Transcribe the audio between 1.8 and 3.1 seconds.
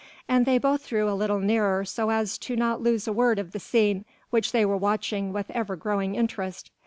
so as not to lose